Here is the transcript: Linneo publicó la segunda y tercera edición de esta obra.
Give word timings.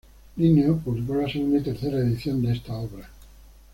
Linneo 0.37 0.77
publicó 0.79 1.13
la 1.13 1.29
segunda 1.31 1.59
y 1.59 1.61
tercera 1.61 1.99
edición 1.99 2.41
de 2.41 2.53
esta 2.53 2.73
obra. 2.73 3.07